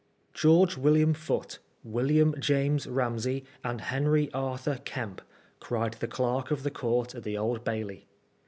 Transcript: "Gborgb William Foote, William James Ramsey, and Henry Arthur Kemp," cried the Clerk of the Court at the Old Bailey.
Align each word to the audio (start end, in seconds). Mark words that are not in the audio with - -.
"Gborgb 0.33 0.77
William 0.77 1.13
Foote, 1.13 1.59
William 1.83 2.33
James 2.39 2.87
Ramsey, 2.87 3.45
and 3.63 3.79
Henry 3.81 4.31
Arthur 4.33 4.79
Kemp," 4.83 5.21
cried 5.59 5.93
the 5.99 6.07
Clerk 6.07 6.49
of 6.49 6.63
the 6.63 6.71
Court 6.71 7.13
at 7.13 7.21
the 7.21 7.37
Old 7.37 7.63
Bailey. 7.63 8.07